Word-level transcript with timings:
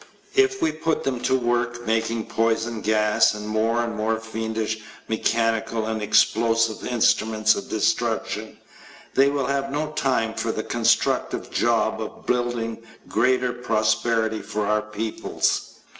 If 0.33 0.63
we 0.63 0.71
put 0.71 1.03
them 1.03 1.19
to 1.19 1.37
work 1.37 1.85
making 1.85 2.25
poison 2.25 2.81
gas 2.81 3.35
and 3.35 3.47
more 3.47 3.83
and 3.83 3.95
more 3.95 4.19
fiendish 4.19 4.79
mechanical 5.07 5.85
and 5.85 6.01
explosive 6.01 6.83
instruments 6.91 7.53
of 7.53 7.69
destruction, 7.69 8.57
they 9.13 9.29
will 9.29 9.45
have 9.45 9.69
no 9.71 9.91
time 9.91 10.33
for 10.33 10.51
the 10.51 10.63
constructive 10.63 11.51
job 11.51 12.01
of 12.01 12.25
building 12.25 12.81
greater 13.07 13.53
prosperity 13.53 14.41
for 14.41 14.65
all 14.65 14.81
peoples. 14.81 15.77